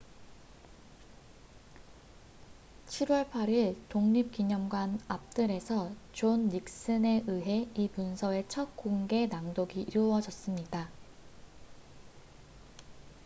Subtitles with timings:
[2.87, 10.89] 7월 8일 독립기념관 앞뜰에서 존 닉슨에 의해 이 문서의 첫 공개 낭독이 이루어졌습니다